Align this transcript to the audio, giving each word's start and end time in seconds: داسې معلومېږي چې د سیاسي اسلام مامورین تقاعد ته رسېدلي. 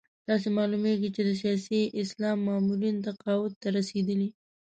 داسې 0.29 0.47
معلومېږي 0.57 1.09
چې 1.15 1.21
د 1.27 1.29
سیاسي 1.41 1.81
اسلام 2.03 2.37
مامورین 2.47 2.95
تقاعد 3.07 3.53
ته 3.61 3.67
رسېدلي. 3.77 4.29